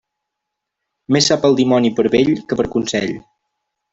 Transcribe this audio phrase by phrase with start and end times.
[1.15, 3.13] Més sap el dimoni per vell que per consell.